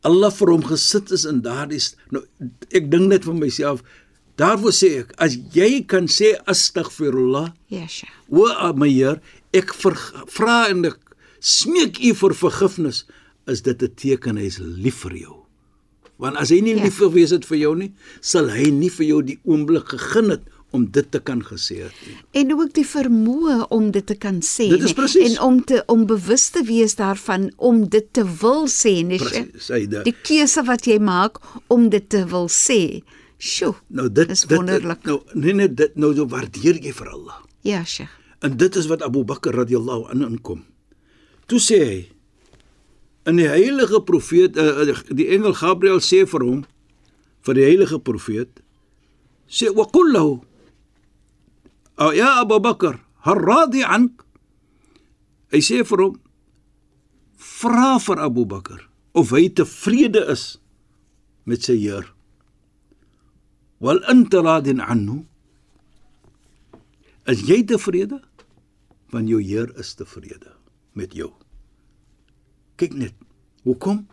Allah 0.06 0.32
vir 0.32 0.48
hom 0.54 0.64
gesit 0.64 1.12
is 1.12 1.26
in 1.28 1.42
daardie 1.44 1.82
nou 2.12 2.24
ek 2.72 2.90
dink 2.92 3.10
net 3.12 3.26
vir 3.28 3.36
myself 3.36 3.82
daarvoor 4.40 4.72
sê 4.72 4.92
ek 5.02 5.10
as 5.20 5.36
jy 5.54 5.82
kan 5.84 6.08
sê 6.08 6.38
astaghfirullah 6.48 7.50
Ja, 7.70 7.86
Sheikh. 7.88 8.14
O 8.32 8.48
my 8.74 8.88
Heer, 8.90 9.20
ek 9.54 9.74
ver- 9.74 10.26
vra 10.32 10.70
en 10.70 10.86
ek 10.86 10.98
smeek 11.42 12.00
U 12.00 12.14
vir 12.14 12.34
vergifnis, 12.34 13.04
is 13.48 13.62
dit 13.62 13.82
'n 13.84 13.92
teken 13.96 14.38
hy 14.38 14.46
is 14.46 14.60
lief 14.60 15.04
vir 15.04 15.18
jou. 15.18 15.36
Want 16.20 16.38
as 16.38 16.50
hy 16.50 16.60
nie 16.62 16.76
Ja. 16.76 16.84
lief 16.84 16.98
gewees 17.00 17.32
het 17.32 17.46
vir 17.46 17.58
jou 17.58 17.76
nie, 17.76 17.92
sal 18.22 18.50
hy 18.50 18.70
nie 18.72 18.90
vir 18.90 19.06
jou 19.06 19.22
die 19.22 19.40
oomblik 19.46 19.88
gegeen 19.90 20.30
het 20.30 20.42
om 20.72 20.86
dit 20.92 21.12
te 21.12 21.20
kan 21.20 21.42
gesê 21.46 21.80
het 21.82 21.96
nie. 22.06 22.16
En 22.42 22.54
ook 22.54 22.74
die 22.78 22.86
vermoë 22.86 23.68
om 23.74 23.90
dit 23.92 24.06
te 24.06 24.16
kan 24.16 24.42
sê 24.46 24.70
Dit 24.70 24.94
presies. 24.96 25.32
en 25.32 25.40
om 25.48 25.64
te 25.66 25.84
om 25.88 26.06
bewus 26.06 26.50
te 26.50 26.64
wees 26.64 26.96
daarvan 26.96 27.50
om 27.58 27.88
dit 27.90 28.06
te 28.14 28.26
wil 28.42 28.68
sê? 28.68 28.94
Presies, 29.18 29.70
hy 29.74 29.86
dit. 29.88 30.04
Die 30.06 30.16
keuse 30.22 30.64
wat 30.68 30.86
jy 30.86 31.00
maak 31.00 31.42
om 31.68 31.90
dit 31.90 32.06
te 32.10 32.26
wil 32.30 32.48
sê. 32.54 33.02
Sjoe. 33.40 33.74
Nou 33.88 34.10
dit 34.12 34.30
is 34.30 34.46
dit 34.46 34.58
wonderlik. 34.58 35.04
nou 35.06 35.22
nee 35.34 35.54
nee 35.54 35.74
dit 35.74 35.96
nou 35.96 36.14
so 36.16 36.28
waardeer 36.28 36.78
jy 36.84 36.94
vir 36.94 37.10
Allah. 37.10 37.42
Ja, 37.62 37.84
Sheikh. 37.86 38.14
En 38.40 38.58
dit 38.58 38.76
is 38.76 38.88
wat 38.88 39.02
Abu 39.04 39.24
Bakr 39.24 39.52
radhiyallahu 39.56 40.10
anhu 40.14 40.30
inkom. 40.30 40.64
Toe 41.48 41.60
sê 41.60 41.80
hy 41.84 42.00
in 43.30 43.40
die 43.40 43.48
heilige 43.50 44.02
profeet 44.06 44.58
uh, 44.58 44.96
die 45.10 45.28
engel 45.34 45.54
Gabriël 45.54 46.00
sê 46.04 46.24
vir 46.30 46.46
hom 46.46 46.62
vir 47.48 47.58
die 47.58 47.66
heilige 47.68 48.00
profeet 48.00 48.62
sê 49.50 49.70
wa 49.76 49.86
qul 49.92 50.14
lahu 50.14 50.38
"O 52.00 52.12
ya 52.16 52.40
Abu 52.42 52.60
Bakr 52.64 53.00
hal 53.28 53.40
radi 53.40 53.84
ank 53.84 54.24
hy 55.52 55.60
sê 55.60 55.84
vir 55.84 56.00
hom 56.06 56.16
vra 57.60 57.98
vir 58.00 58.20
Abu 58.24 58.46
Bakr 58.48 58.80
of 59.14 59.36
hy 59.36 59.50
tevrede 59.52 60.24
is 60.32 60.58
met 61.46 61.66
sy 61.68 61.76
Heer 61.76 62.08
wal 63.84 64.00
anta 64.08 64.44
radin 64.46 64.80
anhu 64.80 65.26
Is 67.30 67.44
jy 67.46 67.62
tevrede? 67.68 68.18
Want 69.14 69.30
jou 69.30 69.42
Heer 69.44 69.70
is 69.78 69.94
tevrede 69.98 70.56
met 70.98 71.14
jou. 71.14 71.30
Kyk 72.80 72.96
net. 72.98 73.14
Hoekom? 73.68 74.08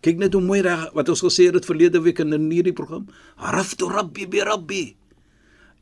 Kyk 0.00 0.22
net 0.22 0.36
hoe 0.36 0.44
mooi 0.44 0.62
reg 0.64 0.86
wat 0.96 1.10
ons 1.12 1.24
gesê 1.26 1.50
het 1.52 1.68
verlede 1.68 2.00
week 2.00 2.22
in 2.22 2.32
hierdie 2.32 2.72
program. 2.76 3.08
Araftu 3.36 3.90
rabbi 3.90 4.24
bi 4.30 4.40
rabbi. 4.40 4.84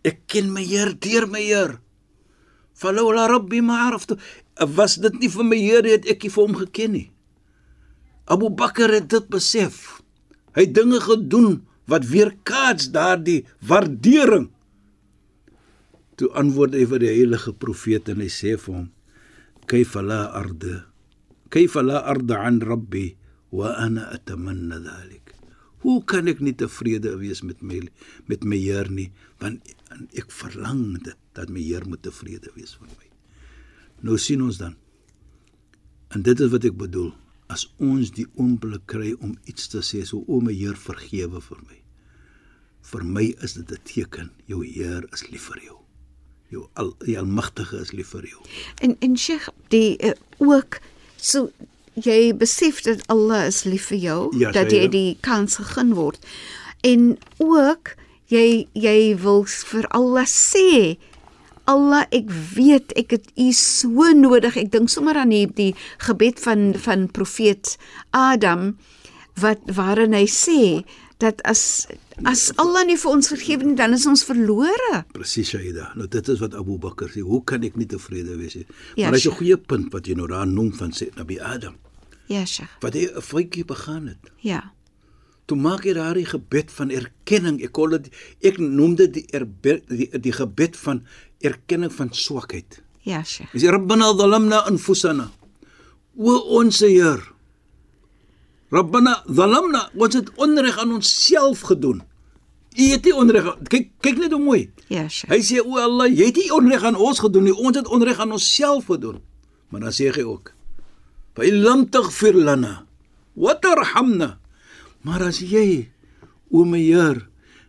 Ek 0.04 0.24
ken 0.28 0.52
my 0.52 0.64
Heer 0.64 0.94
deur 1.00 1.26
my 1.30 1.42
Heer. 1.42 1.78
Falawla 2.74 3.28
rabbi 3.30 3.62
ma 3.64 3.86
araftu. 3.88 4.18
Was 4.76 4.98
dit 5.00 5.20
nie 5.20 5.30
vir 5.32 5.46
my 5.48 5.58
Heer 5.58 5.88
het 5.88 6.08
ek 6.10 6.26
nie 6.26 6.32
vir 6.34 6.44
hom 6.44 6.56
geken 6.62 6.96
nie. 6.98 7.06
Abu 8.28 8.50
Bakr 8.50 8.92
het 8.92 9.08
dit 9.12 9.30
besef. 9.32 10.00
Hy 10.54 10.68
het 10.68 10.74
dinge 10.76 11.00
gedoen 11.02 11.64
wat 11.90 12.06
weerkaats 12.08 12.92
daardie 12.94 13.42
waardering 13.60 14.48
Toe 16.14 16.30
antwoord 16.38 16.76
hy 16.78 16.84
vir 16.86 17.02
die 17.02 17.10
heilige 17.10 17.52
profeet 17.58 18.08
en 18.12 18.20
hy 18.22 18.30
sê 18.30 18.54
vir 18.54 18.74
hom: 18.76 18.88
"Kayfa 19.66 20.02
la 20.02 20.30
arda? 20.30 20.86
Kayfa 21.50 21.82
la 21.82 22.04
arda 22.06 22.38
an 22.46 22.60
rabbi 22.62 23.16
wa 23.50 23.74
ana 23.74 24.06
atamanna 24.14 24.78
dhalik?" 24.78 25.34
Hoe 25.82 26.04
kan 26.06 26.30
ek 26.30 26.40
nie 26.40 26.54
tevrede 26.54 27.18
wees 27.18 27.42
met 27.42 27.60
my 27.60 27.82
met 28.30 28.46
my 28.46 28.56
Heer 28.56 28.88
nie, 28.88 29.10
want 29.42 29.74
ek 30.12 30.32
verlang 30.34 31.02
dit 31.04 31.18
dat 31.36 31.50
my 31.52 31.60
Heer 31.60 31.86
moet 31.88 32.02
tevrede 32.02 32.50
wees 32.54 32.76
met 32.80 32.90
my. 32.98 33.10
Nou 34.06 34.18
sien 34.18 34.42
ons 34.42 34.58
dan. 34.60 34.74
En 36.14 36.22
dit 36.22 36.40
is 36.40 36.50
wat 36.50 36.64
ek 36.64 36.76
bedoel. 36.78 37.12
As 37.52 37.66
ons 37.78 38.10
die 38.16 38.26
oomblik 38.40 38.86
kry 38.90 39.12
om 39.20 39.36
iets 39.50 39.68
te 39.68 39.82
sê 39.84 40.02
so 40.06 40.24
o 40.26 40.40
my 40.40 40.54
Heer 40.54 40.76
vergewe 40.78 41.40
vir 41.40 41.62
my. 41.68 41.80
Vir 42.84 43.04
my 43.04 43.26
is 43.40 43.54
dit 43.54 43.70
'n 43.70 43.82
teken 43.84 44.30
jou 44.46 44.64
Heer 44.64 45.08
is 45.12 45.30
lief 45.30 45.50
vir 45.52 45.62
jou 45.64 45.84
jou 46.54 46.66
al 46.80 46.92
die 47.04 47.18
almagtige 47.18 47.80
is 47.82 47.92
lief 47.96 48.12
vir 48.14 48.28
jou. 48.30 48.42
En 48.84 48.96
en 49.04 49.16
Sheikh, 49.18 49.48
die 49.74 49.96
uh, 50.04 50.14
ook 50.38 50.78
so 51.16 51.50
jy 51.94 52.34
besef 52.36 52.82
dat 52.86 53.04
Allah 53.12 53.46
is 53.50 53.62
lief 53.68 53.90
vir 53.92 54.00
jou, 54.02 54.20
Ja, 54.38 54.50
dat 54.54 54.72
jy 54.74 54.88
die 54.90 55.16
kans 55.20 55.58
gegee 55.60 55.94
word. 55.94 56.26
En 56.82 57.14
ook 57.38 57.94
jy 58.28 58.66
jy 58.74 59.14
wil 59.16 59.44
vir 59.44 59.86
Allah 59.90 60.24
sê 60.26 60.96
Allah, 61.66 62.04
ek 62.12 62.28
weet 62.28 62.92
ek 62.92 63.10
het 63.16 63.30
U 63.40 63.46
so 63.56 64.10
nodig. 64.12 64.56
Ek 64.60 64.68
dink 64.70 64.90
sommer 64.92 65.16
aan 65.16 65.30
die, 65.32 65.46
die 65.48 65.72
gebed 66.04 66.36
van 66.44 66.74
van 66.76 67.08
profeet 67.08 67.78
Adam 68.12 68.76
wat 69.40 69.58
waarin 69.72 70.12
hy 70.12 70.26
sê 70.28 70.84
dat 71.18 71.40
as 71.48 71.86
as 72.28 72.52
Allah 72.60 72.84
nie 72.84 72.98
vir 73.00 73.10
ons 73.10 73.28
vergewe 73.32 73.64
nie, 73.64 73.74
dan 73.80 73.94
is 73.96 74.04
ons 74.06 74.22
verlore. 74.28 75.04
Presies 75.16 75.48
Shaida. 75.54 75.88
Nou 75.96 76.06
dit 76.06 76.28
is 76.28 76.38
wat 76.44 76.54
Abu 76.54 76.76
Bakr 76.78 77.08
sê. 77.08 77.24
Hoe 77.24 77.40
kan 77.44 77.64
ek 77.64 77.76
nie 77.80 77.88
tevrede 77.88 78.36
wees 78.36 78.54
nie? 78.60 78.66
Ja, 79.00 79.08
maar 79.08 79.16
dis 79.16 79.24
'n 79.24 79.30
Sheikh. 79.30 79.38
goeie 79.38 79.56
punt 79.56 79.92
wat 79.92 80.06
jy 80.06 80.14
nou 80.14 80.28
daar 80.28 80.46
noem 80.46 80.72
van 80.72 80.92
sê 80.92 81.08
Nabi 81.16 81.40
Adam. 81.40 81.76
Ja, 82.28 82.44
Sheikh. 82.44 82.68
Wat 82.80 82.92
hy 82.92 83.08
'n 83.08 83.22
foutjie 83.22 83.64
begaan 83.64 84.06
het. 84.06 84.20
Ja. 84.40 84.73
Toe 85.44 85.58
maak 85.60 85.84
hy 85.84 85.92
daardie 85.96 86.24
gebed 86.28 86.72
van 86.72 86.92
erkenning. 86.94 87.60
Ek 87.64 87.74
kon 87.76 87.92
dit 87.92 88.08
ek 88.48 88.56
noem 88.62 88.96
dit 89.00 89.12
die, 89.18 89.24
erbe, 89.36 89.80
die 89.90 90.08
die 90.08 90.32
gebed 90.32 90.78
van 90.80 91.02
erkenning 91.44 91.92
van 91.92 92.12
swakheid. 92.16 92.80
Ja, 93.04 93.20
Sheikh. 93.20 93.52
Hy 93.52 93.60
sê 93.60 93.72
Rabbana 93.72 94.14
zalamna 94.16 94.62
anfusana. 94.70 95.28
O 96.16 96.38
ons 96.60 96.80
Heer. 96.80 97.20
Rabbana 98.72 99.18
zalamna, 99.28 99.90
ons 100.00 100.16
het 100.16 100.30
onreg 100.40 100.78
aan 100.80 100.94
onsself 100.96 101.66
gedoen. 101.68 102.00
U 102.74 102.86
het 102.90 103.04
nie 103.06 103.12
onreg 103.14 103.50
kyk 103.70 103.90
kyk 104.02 104.22
net 104.22 104.32
hoe 104.34 104.40
mooi. 104.40 104.62
Ja, 104.88 105.04
Sheikh. 105.06 105.28
Hy 105.34 105.40
sê 105.44 105.60
o 105.60 105.76
Allah, 105.78 106.08
jy 106.08 106.30
het 106.30 106.40
nie 106.40 106.48
onreg 106.56 106.88
aan 106.88 106.96
ons 106.96 107.20
gedoen 107.20 107.50
nie. 107.50 107.54
Ons 107.54 107.82
het 107.82 107.90
onreg 107.92 108.22
aan 108.24 108.32
onsself 108.32 108.88
gedoen. 108.88 109.20
Maar 109.68 109.90
dan 109.90 109.92
sê 109.92 110.08
hy 110.08 110.24
ook: 110.24 110.54
"Fa 111.36 111.44
illam 111.44 111.84
taghfir 111.92 112.32
lana 112.32 112.86
wa 113.36 113.54
tarhamna." 113.60 114.38
Maar 115.04 115.26
as 115.28 115.42
jy 115.44 115.90
o 116.48 116.64
my 116.64 116.80
Heer 116.80 117.26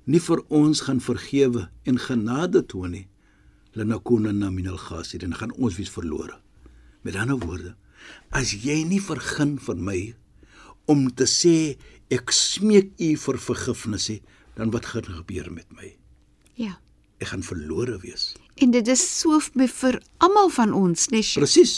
nie 0.07 0.21
vir 0.23 0.39
ons 0.53 0.85
gaan 0.85 1.01
vergewe 1.03 1.65
en 1.89 1.97
genade 1.99 2.61
toon 2.71 2.93
nie, 2.95 3.07
lanakunanna 3.75 4.51
minal 4.53 4.77
khasirin, 4.79 5.35
gaan 5.35 5.51
ons 5.59 5.75
wees 5.75 5.91
verlore. 5.91 6.37
Met 7.03 7.17
ander 7.19 7.39
woorde, 7.41 7.73
as 8.31 8.53
jy 8.63 8.83
nie 8.87 9.01
vergun 9.03 9.57
vir 9.59 9.81
my 9.89 9.99
om 10.87 11.09
te 11.11 11.27
sê 11.27 11.75
ek 12.13 12.31
smeek 12.31 12.93
u 13.01 13.09
vir 13.25 13.39
vergifnis 13.41 14.07
nie, 14.13 14.21
dan 14.55 14.71
wat 14.71 14.87
gaan 14.93 15.09
gebeur 15.17 15.49
met 15.51 15.67
my? 15.75 15.89
Ja. 16.55 16.77
Ek 17.19 17.33
gaan 17.33 17.43
verlore 17.43 17.97
wees. 18.03 18.35
En 18.63 18.71
dit 18.71 18.87
is 18.87 19.03
so 19.03 19.41
vir, 19.43 19.67
vir 19.67 19.99
almal 20.23 20.53
van 20.55 20.71
ons. 20.71 21.09
Sheikh. 21.11 21.41
Presies. 21.41 21.75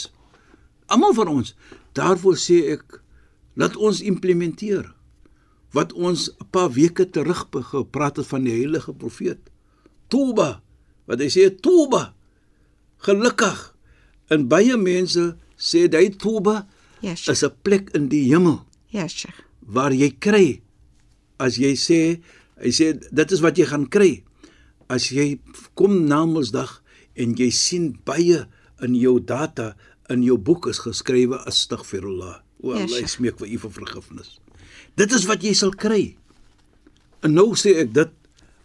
Almal 0.86 1.16
van 1.18 1.32
ons. 1.32 1.56
Daarvoor 1.98 2.38
sê 2.38 2.60
ek 2.76 3.00
laat 3.58 3.74
ons 3.74 4.04
implementeer 4.06 4.92
wat 5.72 5.92
ons 5.92 6.30
'n 6.40 6.46
paar 6.50 6.70
weke 6.72 7.10
terug 7.10 7.48
gepraat 7.50 8.16
het 8.16 8.26
van 8.26 8.44
die 8.44 8.52
heilige 8.52 8.92
profeet. 8.92 9.38
Toba. 10.08 10.62
Wat 11.06 11.18
hy 11.20 11.28
sê 11.28 11.50
Toba. 11.60 12.14
Gelukkig. 12.98 13.74
En 14.30 14.48
baie 14.48 14.76
mense 14.76 15.36
sê 15.56 15.88
hy 15.92 16.08
Toba 16.16 16.66
Ja, 17.00 17.14
Sheikh. 17.14 17.30
is 17.32 17.42
'n 17.44 17.52
plek 17.62 17.90
in 17.94 18.08
die 18.08 18.24
hemel 18.32 18.64
Ja, 18.90 19.06
Sheikh. 19.08 19.34
waar 19.66 19.92
jy 19.92 20.10
kry 20.18 20.62
as 21.38 21.56
jy 21.56 21.74
sê 21.76 22.20
hy 22.60 22.70
sê 22.70 22.98
dit 23.12 23.32
is 23.32 23.40
wat 23.40 23.56
jy 23.56 23.64
gaan 23.66 23.86
kry 23.88 24.24
as 24.88 25.10
jy 25.10 25.38
kom 25.74 26.06
na 26.08 26.24
Mondsdag 26.26 26.82
en 27.14 27.34
jy 27.36 27.50
sien 27.50 27.98
baie 28.04 28.46
in 28.82 28.94
jou 28.94 29.20
data 29.20 29.76
in 30.10 30.22
jou 30.22 30.36
boek 30.38 30.66
is 30.66 30.78
geskrywe 30.80 31.38
astaghfirullah 31.46 32.42
O 32.62 32.72
Ja, 32.74 32.82
Allah, 32.82 32.88
Sheikh. 32.88 33.02
ek 33.02 33.08
smeek 33.08 33.38
vir 33.38 33.48
u 33.48 33.58
vir 33.58 33.70
vergifnis. 33.70 34.38
Dit 34.98 35.12
is 35.12 35.26
wat 35.30 35.42
jy 35.42 35.52
sal 35.54 35.70
kry. 35.70 36.16
En 37.22 37.34
nou 37.34 37.52
sê 37.58 37.76
ek 37.82 37.92
dit 37.94 38.10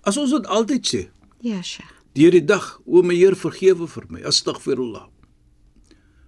as 0.04 0.18
ons 0.20 0.32
dit 0.36 0.46
altyd 0.52 0.84
sê, 0.88 1.02
Ja, 1.44 1.62
Sheikh. 1.62 1.90
deur 2.16 2.32
die 2.32 2.46
dag, 2.46 2.80
o 2.86 3.02
my 3.04 3.16
Heer 3.16 3.36
vergewe 3.36 3.88
vir 3.88 4.04
my. 4.10 4.22
Astaghfirullah. 4.28 5.08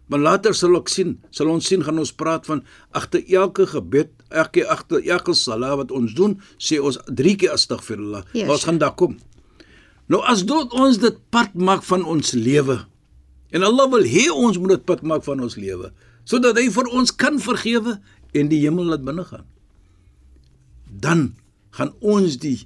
Maar 0.08 0.20
later 0.22 0.54
sal 0.54 0.76
ek 0.78 0.90
sien, 0.90 1.16
sal 1.34 1.50
ons 1.50 1.66
sien 1.66 1.82
gaan 1.84 1.98
ons 2.00 2.12
praat 2.14 2.46
van 2.46 2.62
agter 2.94 3.24
elke 3.34 3.66
gebed, 3.68 4.12
elke 4.30 4.66
agter 4.70 5.02
elke 5.10 5.34
sala 5.34 5.72
wat 5.80 5.92
ons 5.92 6.14
doen, 6.14 6.36
sê 6.62 6.78
ons 6.80 7.00
drie 7.10 7.36
keer 7.36 7.56
astaghfirullah. 7.56 8.24
Ja, 8.38 8.46
Maar 8.46 8.56
ons 8.60 8.66
gaan 8.70 8.78
daar 8.78 8.94
kom. 8.96 9.18
Nou 10.08 10.22
as 10.30 10.44
dit 10.46 10.74
ons 10.78 10.98
dit 11.02 11.18
part 11.34 11.56
maak 11.58 11.82
van 11.84 12.06
ons 12.06 12.34
lewe. 12.38 12.86
En 13.52 13.64
Allah 13.66 13.90
wil 13.90 14.04
hê 14.06 14.28
ons 14.30 14.58
moet 14.62 14.76
dit 14.76 14.86
part 14.86 15.02
maak 15.02 15.24
van 15.26 15.42
ons 15.42 15.56
lewe 15.58 15.92
sodat 16.26 16.58
hy 16.58 16.70
vir 16.74 16.88
ons 16.90 17.12
kan 17.14 17.36
vergewe 17.38 18.00
en 18.34 18.48
die 18.50 18.58
hemel 18.64 18.88
laat 18.90 19.04
binne 19.06 19.22
gaan. 19.28 19.44
Dan 21.06 21.36
gaan 21.78 21.94
ons 22.02 22.40
die 22.42 22.58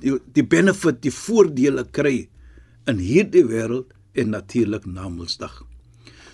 die, 0.00 0.16
die 0.34 0.44
benefit, 0.44 1.02
die 1.04 1.12
voordele 1.14 1.84
kry 1.94 2.16
in 2.90 3.02
hierdie 3.02 3.44
wêreld 3.46 3.92
en 4.18 4.32
natuurlik 4.34 4.86
na 4.88 5.08
Mondsdag. 5.08 5.62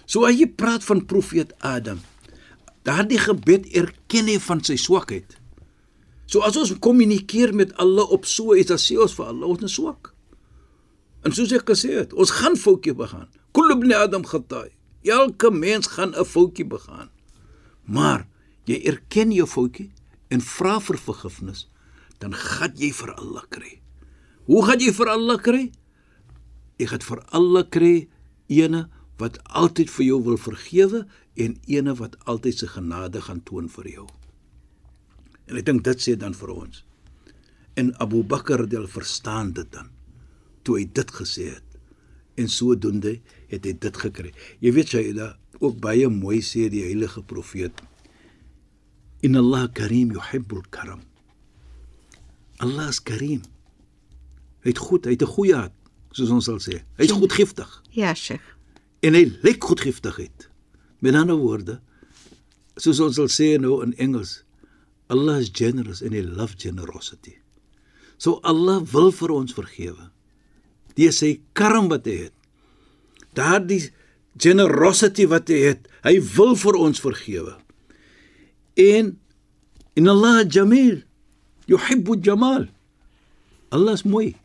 So 0.09 0.25
as 0.29 0.39
jy 0.39 0.49
praat 0.49 0.87
van 0.87 1.05
profeet 1.11 1.53
Adam, 1.59 2.01
daardie 2.87 3.21
gebed 3.21 3.69
erken 3.77 4.31
hy 4.31 4.39
van 4.41 4.63
sy 4.65 4.79
swakheid. 4.81 5.37
So 6.29 6.45
as 6.45 6.57
ons 6.61 6.75
kommunikeer 6.85 7.55
met 7.57 7.75
Allah 7.81 8.09
op 8.15 8.27
so 8.29 8.57
iets, 8.57 8.71
dan 8.73 8.81
sê 8.81 8.97
ons 9.01 9.17
vir 9.17 9.29
Allah 9.33 9.53
ons 9.53 9.67
is 9.69 9.77
swak. 9.77 10.13
En 11.27 11.35
soos 11.35 11.53
ek 11.57 11.69
gesê 11.69 11.93
het, 11.99 12.15
ons 12.15 12.33
gaan 12.39 12.57
foutjie 12.57 12.95
begaan. 12.97 13.29
Kullu 13.57 13.79
ibn 13.79 13.93
Adam 13.97 14.25
khata'i. 14.25 14.71
Elke 15.09 15.51
mens 15.51 15.89
gaan 15.97 16.13
'n 16.15 16.25
foutjie 16.25 16.67
begaan. 16.67 17.09
Maar 17.85 18.27
jy 18.65 18.81
erken 18.85 19.33
jou 19.33 19.47
foutjie 19.47 19.91
en 20.35 20.45
vra 20.45 20.79
vir 20.85 20.99
vergifnis, 21.01 21.67
dan 22.19 22.35
gaan 22.35 22.75
jy 22.77 22.91
vir 22.93 23.15
Allah 23.15 23.45
kry. 23.51 23.79
Hoe 24.49 24.65
gaan 24.67 24.81
jy 24.81 24.93
vir 24.97 25.11
Allah 25.13 25.39
kry? 25.41 25.65
Jy 26.79 26.87
gaan 26.93 27.05
vir 27.05 27.23
Allah 27.37 27.67
kry 27.69 27.95
ene 28.49 28.87
wat 29.19 29.39
altyd 29.59 29.91
vir 29.91 30.07
jou 30.07 30.19
wil 30.25 30.39
vergewe 30.41 31.05
en 31.39 31.57
ene 31.67 31.95
wat 31.99 32.17
altyd 32.31 32.63
sy 32.63 32.69
genade 32.71 33.23
gaan 33.27 33.43
toon 33.47 33.69
vir 33.73 33.91
jou. 33.93 34.07
En 35.49 35.59
ek 35.59 35.67
dink 35.67 35.85
dit 35.87 36.05
sê 36.05 36.15
dan 36.19 36.37
vir 36.37 36.53
ons. 36.55 36.83
En 37.79 37.93
Abu 38.03 38.23
Bakar 38.23 38.65
het 38.65 38.75
verstaan 38.91 39.53
dit 39.57 39.69
dan 39.73 39.91
toe 40.69 40.79
hy 40.81 40.87
dit 40.93 41.13
gesê 41.17 41.49
het. 41.55 41.65
En 42.39 42.51
sodoende 42.53 43.19
het 43.49 43.65
hy 43.65 43.73
dit 43.81 44.01
gekry. 44.05 44.33
Jy 44.61 44.73
weet 44.77 44.93
jy 44.93 45.05
da 45.17 45.33
ook 45.59 45.79
baie 45.83 46.09
mooi 46.13 46.43
sê 46.45 46.69
die 46.71 46.85
heilige 46.85 47.23
profeet. 47.27 47.73
Inna 49.23 49.39
Allah 49.41 49.69
karim 49.75 50.13
yuhibbul 50.13 50.63
karam. 50.71 51.01
Allah 52.61 52.89
is 52.89 53.01
karim. 53.01 53.43
Hy 54.65 54.71
het 54.73 54.79
goed, 54.79 55.05
hy 55.07 55.15
het 55.17 55.23
'n 55.23 55.27
goeie 55.35 55.55
hart, 55.55 55.73
soos 56.13 56.31
ons 56.31 56.45
sal 56.45 56.59
sê. 56.59 56.83
Hy's 56.99 57.13
goedgiftig 57.13 57.83
Ja, 57.93 58.15
Sheikh. 58.15 58.43
en 59.03 59.15
hy 59.15 59.25
lyk 59.43 59.63
goedgiftigheid. 59.65 60.49
Met 61.01 61.15
ander 61.15 61.37
woorde, 61.37 61.81
soos 62.77 63.01
ons 63.01 63.15
sal 63.15 63.29
sê 63.29 63.59
nou 63.61 63.83
in 63.83 63.95
Engels, 63.99 64.43
Allah 65.09 65.39
is 65.41 65.49
generous 65.53 66.03
and 66.03 66.13
he 66.13 66.23
love 66.23 66.57
generosity. 66.57 67.39
So 68.19 68.41
Allah 68.43 68.81
wil 68.93 69.11
vir 69.13 69.31
ons 69.31 69.53
vergewe. 69.55 70.11
Die 70.97 71.11
sy 71.13 71.41
karm 71.55 71.89
wat 71.89 72.05
hy 72.07 72.17
het. 72.25 72.33
Daardie 73.35 73.91
generosity 74.37 75.27
wat 75.27 75.49
hy 75.49 75.55
het, 75.55 75.89
hy 76.05 76.21
wil 76.37 76.55
vir 76.57 76.75
ons 76.77 77.01
vergewe. 77.01 77.57
En 78.79 79.19
in 79.99 80.09
Allah 80.09 80.47
jamil, 80.47 81.03
yuhibbu 81.67 82.21
jamal. 82.23 82.69
Allah 83.75 83.99
is 83.99 84.05
mooi 84.07 84.37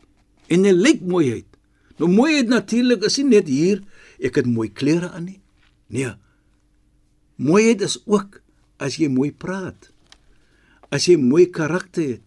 en 0.52 0.66
hy 0.66 0.74
lyk 0.74 1.00
mooiheid. 1.06 1.46
Nou 1.96 2.10
mooiheid 2.10 2.50
natuurlik 2.50 3.06
is 3.06 3.16
nie 3.20 3.30
net 3.30 3.48
hier 3.48 3.80
ek 4.18 4.42
het 4.42 4.48
mooi 4.50 4.68
klere 4.68 5.12
aan 5.14 5.28
nie. 5.30 5.40
Nee. 5.88 6.12
Mooiheid 7.40 7.84
is 7.86 7.96
ook 8.04 8.40
as 8.82 8.98
jy 9.00 9.08
mooi 9.08 9.30
praat. 9.32 9.90
As 10.90 11.06
jy 11.08 11.16
mooi 11.20 11.46
karakter 11.50 12.16
het. 12.16 12.24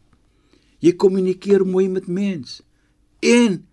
Jy 0.82 0.94
kommunikeer 1.00 1.66
mooi 1.66 1.88
met 1.90 2.08
mens 2.08 2.62
en 3.26 3.64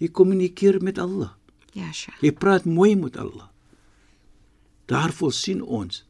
jy 0.00 0.08
kommunikeer 0.08 0.80
met 0.82 0.98
Allah. 0.98 1.36
Ja, 1.76 1.92
Sheikh. 1.92 2.18
Jy 2.24 2.32
praat 2.34 2.64
mooi 2.64 2.94
met 2.98 3.18
Allah. 3.20 3.50
Daarvoor 4.90 5.32
sien 5.36 5.60
ons 5.62 6.02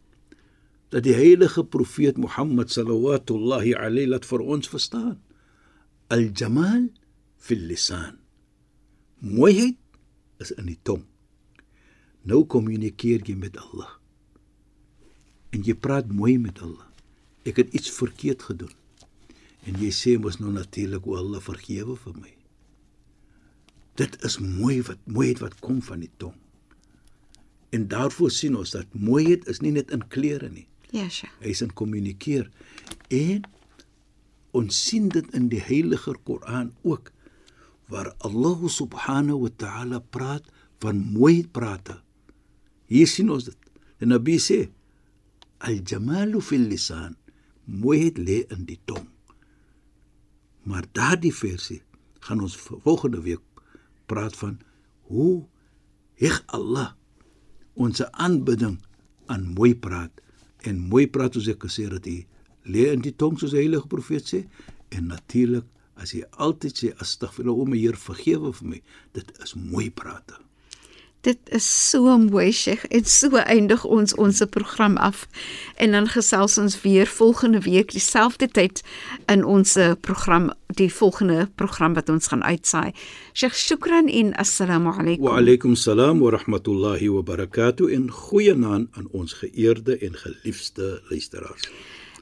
dat 0.90 1.06
die 1.06 1.14
heilige 1.14 1.62
profeet 1.64 2.18
Mohammed 2.18 2.70
sallallahu 2.70 3.74
alayhi 3.78 4.08
laat 4.10 4.26
vir 4.26 4.42
ons 4.42 4.68
verstaan. 4.68 5.20
Al-jamal 6.10 6.88
fil 7.38 7.62
lisan. 7.70 8.18
Mooiheid 9.22 9.78
is 10.42 10.50
in 10.56 10.66
die 10.66 10.78
tong. 10.82 11.04
Nou 12.26 12.42
kommunikeer 12.44 13.22
jy 13.24 13.36
met 13.38 13.56
Allah. 13.60 13.92
En 15.54 15.62
jy 15.66 15.76
praat 15.78 16.10
mooi 16.10 16.38
met 16.38 16.58
Allah. 16.62 16.88
Ek 17.46 17.62
het 17.62 17.72
iets 17.74 17.90
verkeerd 17.94 18.42
gedoen. 18.50 18.74
En 19.68 19.78
jy 19.78 19.90
sê 19.94 20.16
mos 20.18 20.40
nou 20.40 20.52
natuurlik 20.52 21.06
o 21.06 21.16
Allah 21.20 21.42
vergewe 21.44 21.94
vir 22.00 22.16
my. 22.18 22.32
Dit 24.00 24.16
is 24.24 24.38
mooi 24.40 24.80
wat 24.88 25.00
mooiheid 25.06 25.42
wat 25.44 25.58
kom 25.62 25.78
van 25.84 26.02
die 26.02 26.12
tong. 26.18 26.36
En 27.70 27.86
daarvoor 27.86 28.32
sien 28.34 28.56
ons 28.58 28.72
dat 28.74 28.90
mooiheid 28.96 29.46
is 29.46 29.60
nie 29.62 29.74
net 29.76 29.92
in 29.94 30.02
klere 30.10 30.50
nie. 30.50 30.66
Ja, 30.90 31.06
Sheikh. 31.08 31.32
Hy 31.42 31.52
is 31.54 31.62
in 31.62 31.72
kommunikeer. 31.76 32.48
En 33.14 33.46
ons 34.56 34.74
sien 34.74 35.08
dit 35.12 35.26
in 35.36 35.48
die 35.52 35.62
heilige 35.62 36.16
Koran 36.26 36.72
ook 36.82 37.12
waar 37.90 38.10
Allah 38.26 38.66
subhanahu 38.70 39.46
wa 39.46 39.52
ta'ala 39.62 40.00
praat 40.14 40.46
van 40.82 41.02
mooi 41.14 41.46
prate. 41.46 42.00
Hier 42.90 43.06
sien 43.06 43.30
ons 43.30 43.46
dit. 43.46 43.70
Die 44.00 44.08
Nabi 44.08 44.38
sê 44.42 44.64
al-jamalu 45.66 46.42
fil 46.42 46.66
lisan. 46.70 47.14
Mooiheid 47.70 48.18
lê 48.18 48.40
in 48.50 48.64
die 48.66 48.80
tong. 48.88 49.06
Maar 50.66 50.88
daardie 50.96 51.34
versie 51.34 51.82
gaan 52.26 52.42
ons 52.42 52.56
volgende 52.58 53.20
week 53.22 53.42
praat 54.10 54.34
van 54.36 54.58
hoe 55.10 55.44
heg 56.20 56.40
Allah 56.50 56.92
ons 57.78 58.02
aanbidding 58.10 58.80
aan 59.30 59.46
mooi 59.54 59.72
praat 59.78 60.18
en 60.68 60.84
mooi 60.92 61.06
praat 61.06 61.36
soos 61.36 61.48
ek 61.52 61.64
gesê 61.66 61.88
het 61.90 62.06
hy 62.06 62.18
lê 62.68 62.90
in 62.92 63.04
die 63.04 63.14
tong 63.16 63.38
soos 63.40 63.54
die 63.54 63.62
heilige 63.62 63.88
profeet 63.92 64.28
sê 64.32 64.44
en 64.96 65.08
natuurlik 65.14 65.66
as 66.00 66.14
jy 66.16 66.22
altyd 66.46 66.76
sê 66.82 66.92
astaghfirullah 67.04 67.64
o 67.64 67.68
my 67.68 67.80
Heer 67.80 67.98
vergewe 68.00 68.52
vir 68.60 68.72
my 68.74 68.80
dit 69.16 69.34
is 69.44 69.56
mooi 69.56 69.88
prate 69.90 70.38
Dit 71.20 71.38
is 71.52 71.90
so 71.90 72.18
mooi, 72.18 72.52
Sheikh. 72.52 72.84
En 72.88 73.04
so 73.04 73.36
eindig 73.36 73.84
ons 73.84 74.14
ons 74.14 74.42
program 74.50 74.96
af. 74.96 75.26
En 75.76 75.92
dan 75.92 76.08
gesels 76.08 76.58
ons 76.58 76.80
weer 76.80 77.06
volgende 77.06 77.60
week 77.60 77.92
dieselfde 77.92 78.48
tyd 78.48 78.82
in 79.26 79.44
ons 79.44 79.76
program, 80.00 80.50
die 80.66 80.88
volgende 80.92 81.48
program 81.54 81.94
wat 81.94 82.08
ons 82.08 82.26
gaan 82.26 82.44
uitsaai. 82.44 82.92
Sheikh, 83.32 83.54
shukran 83.54 84.08
en 84.08 84.34
assalamu 84.34 84.92
alaykum. 84.96 85.24
wa 85.24 85.36
alaykum 85.36 85.74
salaam 85.74 86.20
wa 86.20 86.30
rahmatullahi 86.30 87.08
wa 87.08 87.22
barakatuh 87.22 87.92
en 87.92 88.10
goeienaand 88.10 88.88
aan 88.92 89.08
ons 89.12 89.32
geëerde 89.32 89.98
en 89.98 90.16
geliefde 90.16 91.02
luisteraars 91.08 91.68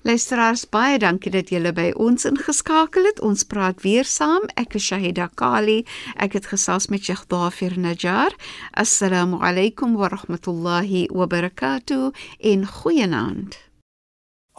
Luisteraars, 0.04 0.66
baie 0.68 0.98
dankie 1.00 1.32
dat 1.32 1.50
julle 1.54 1.72
by 1.72 1.94
ons 1.96 2.26
ingeskakel 2.28 3.06
het. 3.08 3.22
Ons 3.24 3.44
praat 3.48 3.82
weer 3.86 4.04
saam. 4.04 4.44
Ek 4.60 4.76
is 4.76 4.84
Shahida 4.84 5.30
Kali. 5.40 5.86
Ek 6.20 6.34
het 6.36 6.46
gesels 6.52 6.88
met 6.92 7.04
Sheikh 7.08 7.24
Dafir 7.32 7.80
Najjar. 7.80 8.36
Assalamu 8.76 9.40
alaykum 9.40 9.96
wa 9.96 10.08
rahmatullahi 10.12 11.08
wa 11.08 11.26
barakatuh 11.28 12.12
en 12.40 12.68
goeienaand. 12.68 13.56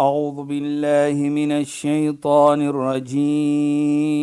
أعوذ 0.00 0.42
بالله 0.44 1.14
من 1.30 1.52
الشيطان 1.52 2.60
الرجيم 2.66 4.14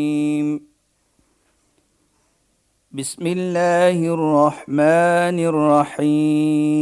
بسم 2.91 3.27
الله 3.27 4.13
الرحمن 4.13 5.39
الرحيم 5.51 6.81